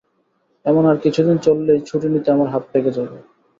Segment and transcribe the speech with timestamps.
[0.65, 3.17] এমন আর কিছুদিন চললেই ছুটি নিতে আমার হাত পেকে যাবে।